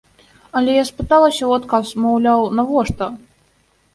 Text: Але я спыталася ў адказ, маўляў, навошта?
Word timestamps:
Але 0.59 0.71
я 0.77 0.85
спыталася 0.91 1.39
ў 1.39 1.51
адказ, 1.59 1.87
маўляў, 2.05 2.41
навошта? 2.61 3.05